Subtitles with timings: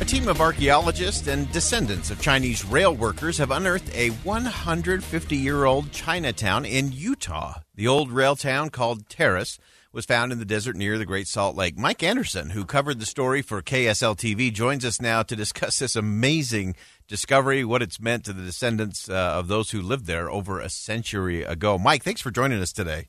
[0.00, 5.66] A team of archaeologists and descendants of Chinese rail workers have unearthed a 150 year
[5.66, 7.60] old Chinatown in Utah.
[7.74, 9.58] The old rail town called Terrace
[9.92, 11.76] was found in the desert near the Great Salt Lake.
[11.76, 15.96] Mike Anderson, who covered the story for KSL TV, joins us now to discuss this
[15.96, 16.76] amazing
[17.06, 20.70] discovery, what it's meant to the descendants uh, of those who lived there over a
[20.70, 21.76] century ago.
[21.76, 23.06] Mike, thanks for joining us today.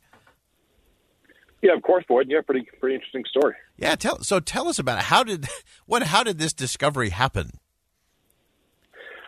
[1.61, 2.27] Yeah, of course, Boyd.
[2.29, 3.55] Yeah, pretty pretty interesting story.
[3.77, 5.05] Yeah, tell so tell us about it.
[5.05, 5.47] How did
[5.85, 7.51] what how did this discovery happen?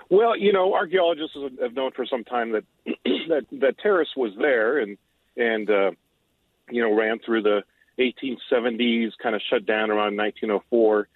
[0.10, 2.64] Well, you know, archaeologists have known for some time that
[3.06, 4.98] that that terrace was there and
[5.38, 5.92] and uh,
[6.70, 7.64] you know ran through the
[8.00, 11.08] 1870s, kind of shut down around 1904,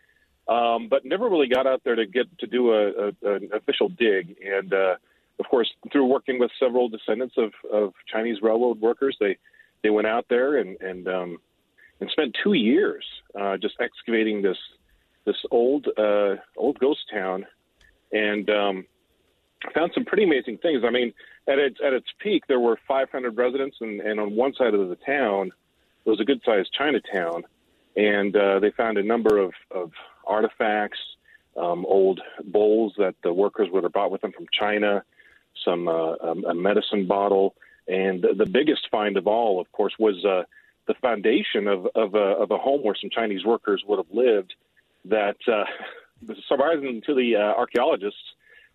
[0.48, 3.90] um, but never really got out there to get to do a, a an official
[3.90, 4.36] dig.
[4.46, 4.96] And uh,
[5.40, 9.38] of course, through working with several descendants of, of Chinese railroad workers, they
[9.84, 11.38] they went out there and and um,
[12.00, 13.04] and spent two years
[13.40, 14.58] uh, just excavating this
[15.26, 17.46] this old uh, old ghost town,
[18.12, 18.86] and um,
[19.74, 20.84] found some pretty amazing things.
[20.86, 21.14] I mean,
[21.48, 24.90] at its at its peak, there were 500 residents, and, and on one side of
[24.90, 25.52] the town
[26.06, 27.44] it was a good sized Chinatown,
[27.96, 29.92] and uh, they found a number of, of
[30.26, 31.00] artifacts,
[31.58, 35.04] um, old bowls that the workers would have brought with them from China,
[35.66, 37.56] some uh, um, a medicine bottle,
[37.88, 40.44] and the, biggest find of all, of course, was uh,
[40.88, 44.54] the foundation of of a, of a home where some Chinese workers would have lived.
[45.06, 45.64] That uh,
[46.48, 48.20] surprising to the uh, archaeologists,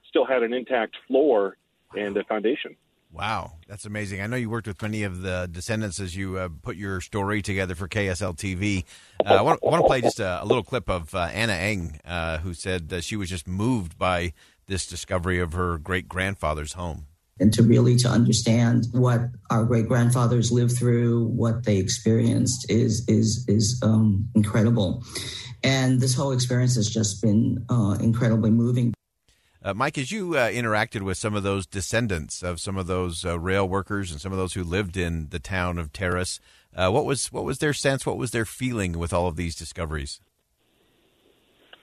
[0.09, 1.57] still had an intact floor
[1.95, 2.77] and a foundation.
[3.11, 4.23] Wow, that's amazing.
[4.23, 7.43] I know you worked with many of the descendants as you uh, put your story
[7.43, 8.85] together for KSL TV.
[9.23, 11.53] Uh, I, want, I, want, to play just a, a little clip of uh, Anna
[11.53, 14.33] Eng, uh, who said that she was just moved by
[14.67, 17.05] this discovery of her great grandfather's home
[17.41, 19.21] and to really to understand what
[19.51, 25.03] our great grandfathers lived through, what they experienced is is is um, incredible,
[25.63, 28.95] and this whole experience has just been uh, incredibly moving.
[29.65, 33.25] Uh, Mike, as you uh, interacted with some of those descendants of some of those
[33.25, 36.41] uh, rail workers and some of those who lived in the town of Terrace,
[36.75, 38.05] uh, what was what was their sense?
[38.05, 40.21] What was their feeling with all of these discoveries?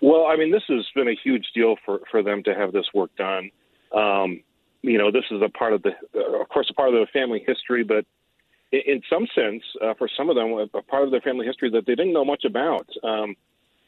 [0.02, 2.88] Well, I mean, this has been a huge deal for for them to have this
[2.94, 3.50] work done.
[3.96, 4.44] Um,
[4.82, 5.92] you know, this is a part of the,
[6.42, 8.06] of course, a part of their family history, but
[8.72, 11.46] in, in some sense, uh, for some of them, a, a, part of their family
[11.46, 12.88] history that they didn't know much about.
[13.04, 13.36] Um,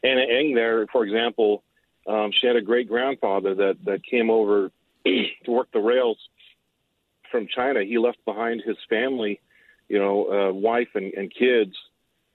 [0.04, 1.62] Anna Eng, there, for example,
[2.06, 4.70] um, she had a great grandfather that that came over
[5.04, 6.18] to work the rails
[7.30, 7.84] from China.
[7.84, 9.40] He left behind his family,
[9.88, 11.74] you know, uh, wife and, and kids,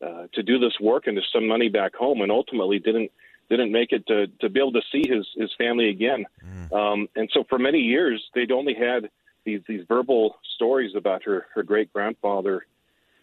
[0.01, 3.11] uh, to do this work and to send money back home, and ultimately didn't
[3.49, 6.25] didn't make it to to be able to see his his family again.
[6.45, 6.73] Mm.
[6.73, 9.09] Um, and so for many years, they'd only had
[9.45, 12.65] these these verbal stories about her her great grandfather,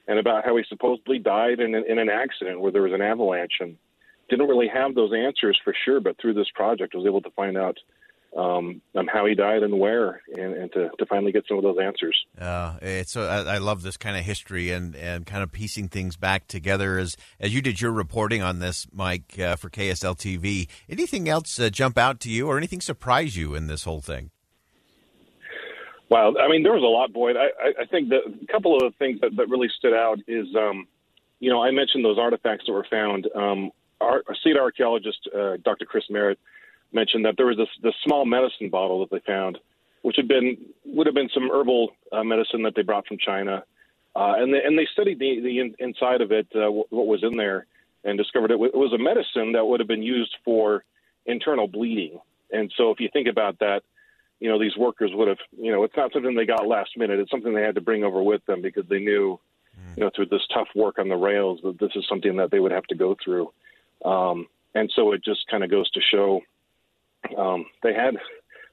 [0.08, 3.02] and about how he supposedly died in an, in an accident where there was an
[3.02, 3.76] avalanche, and
[4.28, 6.00] didn't really have those answers for sure.
[6.00, 7.78] But through this project, I was able to find out
[8.36, 11.62] um, on how he died and where, and, and to, to finally get some of
[11.62, 12.16] those answers.
[12.38, 16.16] Uh, it's uh, I love this kind of history and, and kind of piecing things
[16.16, 20.68] back together as as you did your reporting on this, Mike, uh, for KSL TV.
[20.88, 24.30] Anything else uh, jump out to you, or anything surprise you in this whole thing?
[26.10, 27.36] Well, I mean, there was a lot, Boyd.
[27.36, 30.46] I, I think that a couple of the things that, that really stood out is,
[30.56, 30.86] um,
[31.40, 33.26] you know, I mentioned those artifacts that were found.
[33.34, 33.70] Um,
[34.00, 35.86] our, our state archaeologist, uh, Dr.
[35.86, 36.38] Chris Merritt,
[36.94, 39.58] mentioned that there was this, this small medicine bottle that they found,
[40.02, 40.56] which had been
[40.86, 43.64] would have been some herbal uh, medicine that they brought from China,
[44.16, 47.22] uh, and they, and they studied the the in, inside of it, uh, what was
[47.22, 47.66] in there,
[48.04, 50.84] and discovered it, w- it was a medicine that would have been used for
[51.26, 52.18] internal bleeding.
[52.52, 53.82] And so, if you think about that,
[54.40, 57.18] you know, these workers would have, you know, it's not something they got last minute.
[57.18, 59.40] It's something they had to bring over with them because they knew,
[59.96, 62.60] you know, through this tough work on the rails that this is something that they
[62.60, 63.50] would have to go through.
[64.04, 66.42] Um, and so it just kind of goes to show
[67.36, 68.16] um, they had,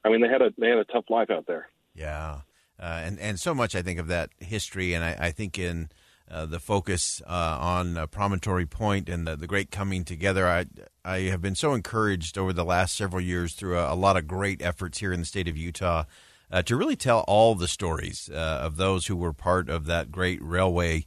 [0.04, 1.68] I mean, they had a they had a tough life out there.
[1.94, 2.42] Yeah,
[2.80, 5.90] uh, and and so much I think of that history, and I, I think in
[6.30, 10.48] uh, the focus uh, on uh, Promontory Point and the, the, great coming together.
[10.48, 10.66] I
[11.04, 14.28] I have been so encouraged over the last several years through a, a lot of
[14.28, 16.06] great efforts here in the state of Utah
[16.50, 20.12] uh, to really tell all the stories uh, of those who were part of that
[20.12, 21.06] great railway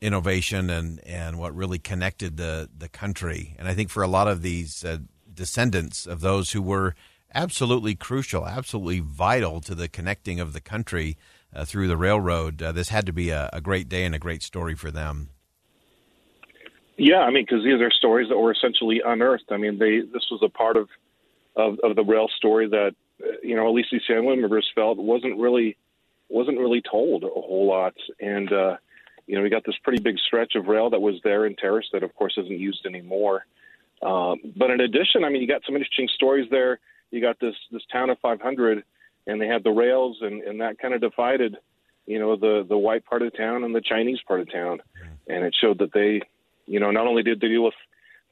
[0.00, 3.54] innovation and, and what really connected the, the country.
[3.58, 4.84] And I think for a lot of these
[5.34, 6.94] descendants of those who were
[7.34, 11.16] absolutely crucial, absolutely vital to the connecting of the country
[11.54, 12.62] uh, through the railroad.
[12.62, 15.30] Uh, this had to be a, a, great day and a great story for them.
[16.96, 19.50] Yeah, I mean, because these are stories that were essentially unearthed.
[19.50, 20.88] I mean, they this was a part of
[21.56, 24.98] of, of the rail story that uh, you know at least these family members felt
[24.98, 25.76] wasn't really
[26.28, 27.94] wasn't really told a whole lot.
[28.20, 28.76] And uh,
[29.26, 31.86] you know, we got this pretty big stretch of rail that was there in Terrace
[31.92, 33.46] that, of course, isn't used anymore.
[34.02, 36.80] Um, but in addition, I mean, you got some interesting stories there.
[37.10, 38.84] You got this this town of 500
[39.26, 41.56] and they had the rails, and, and that kind of divided,
[42.06, 44.82] you know, the the white part of town and the Chinese part of town,
[45.28, 46.22] and it showed that they,
[46.66, 47.74] you know, not only did they deal with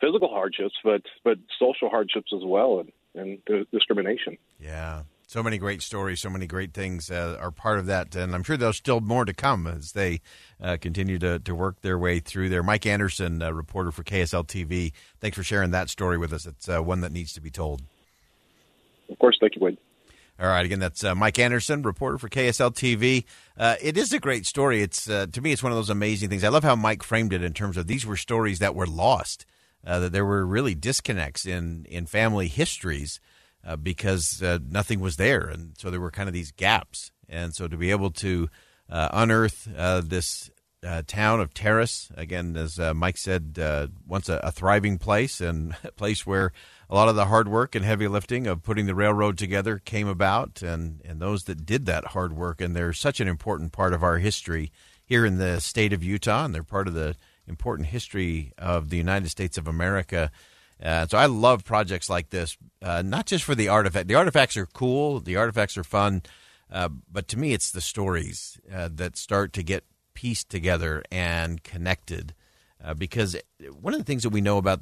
[0.00, 4.36] physical hardships, but but social hardships as well, and and discrimination.
[4.58, 5.02] Yeah.
[5.30, 8.42] So many great stories, so many great things uh, are part of that, and I'm
[8.42, 10.22] sure there's still more to come as they
[10.60, 12.64] uh, continue to, to work their way through there.
[12.64, 14.90] Mike Anderson, uh, reporter for KSL TV,
[15.20, 16.46] thanks for sharing that story with us.
[16.46, 17.82] It's uh, one that needs to be told.
[19.08, 19.78] Of course, thank you, Wade.
[20.40, 23.22] All right, again, that's uh, Mike Anderson, reporter for KSL TV.
[23.56, 24.82] Uh, it is a great story.
[24.82, 26.42] It's uh, to me, it's one of those amazing things.
[26.42, 29.46] I love how Mike framed it in terms of these were stories that were lost,
[29.86, 33.20] uh, that there were really disconnects in in family histories
[33.64, 37.10] uh, because uh, nothing was there, and so there were kind of these gaps.
[37.28, 38.48] And so to be able to
[38.88, 39.68] unearth
[40.02, 40.50] this
[41.06, 43.56] town of Terrace, again, as Mike said,
[44.06, 46.52] once a, a thriving place and a place where
[46.90, 50.08] a lot of the hard work and heavy lifting of putting the railroad together came
[50.08, 52.60] about, and, and those that did that hard work.
[52.60, 54.72] And they're such an important part of our history
[55.04, 57.14] here in the state of Utah, and they're part of the
[57.46, 60.32] important history of the United States of America.
[60.82, 64.08] Uh, so I love projects like this, uh, not just for the artifact.
[64.08, 66.22] The artifacts are cool, the artifacts are fun,
[66.70, 69.84] uh, but to me, it's the stories uh, that start to get
[70.14, 72.34] pieced together and connected.
[72.82, 73.36] Uh, because
[73.80, 74.80] one of the things that we know about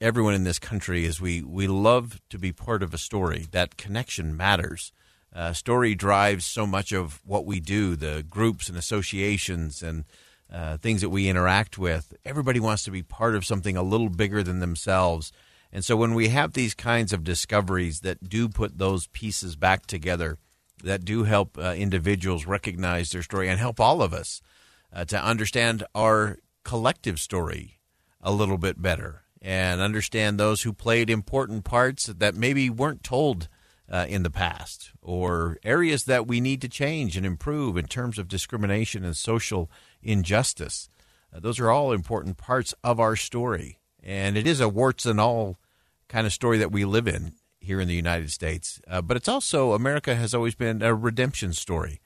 [0.00, 3.46] everyone in this country is we, we love to be part of a story.
[3.50, 4.92] That connection matters.
[5.34, 10.04] Uh, story drives so much of what we do, the groups and associations and
[10.52, 12.14] uh, things that we interact with.
[12.24, 15.32] Everybody wants to be part of something a little bigger than themselves.
[15.76, 19.84] And so when we have these kinds of discoveries that do put those pieces back
[19.84, 20.38] together,
[20.82, 24.40] that do help uh, individuals recognize their story and help all of us
[24.90, 27.78] uh, to understand our collective story
[28.22, 33.50] a little bit better and understand those who played important parts that maybe weren't told
[33.92, 38.18] uh, in the past, or areas that we need to change and improve in terms
[38.18, 39.70] of discrimination and social
[40.02, 40.88] injustice.
[41.30, 43.78] Uh, those are all important parts of our story.
[44.02, 45.58] And it is a warts and all
[46.08, 48.80] kind of story that we live in here in the United States.
[48.88, 52.00] Uh, but it's also, America has always been a redemption story,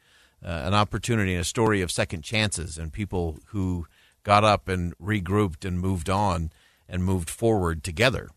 [0.45, 3.87] uh, an opportunity, a story of second chances and people who
[4.23, 6.51] got up and regrouped and moved on
[6.89, 8.31] and moved forward together.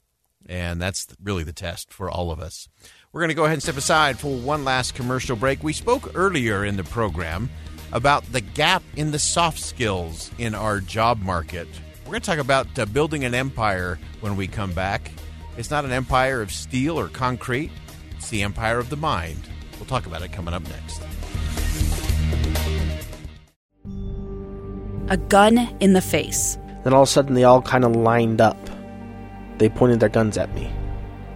[0.46, 2.67] And that's really the test for all of us.
[3.12, 5.63] We're going to go ahead and step aside for one last commercial break.
[5.63, 7.50] We spoke earlier in the program
[7.93, 11.67] about the gap in the soft skills in our job market.
[12.05, 15.12] We're going to talk about uh, building an empire when we come back.
[15.57, 17.72] It's not an empire of steel or concrete,
[18.17, 19.50] it's the empire of the mind.
[19.77, 21.01] We'll talk about it coming up next.
[25.10, 28.41] A gun in the face then all of a sudden, they all kind of lined
[28.41, 28.57] up.
[29.57, 30.72] They pointed their guns at me.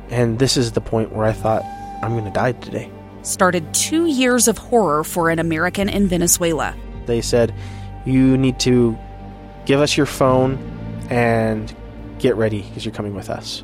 [0.10, 1.64] And this is the point where I thought,
[2.04, 2.92] I'm going to die today.
[3.22, 6.76] Started two years of horror for an American in Venezuela.
[7.06, 7.54] They said,
[8.06, 8.98] You need to
[9.66, 10.58] give us your phone
[11.10, 11.74] and
[12.20, 13.64] get ready because you're coming with us.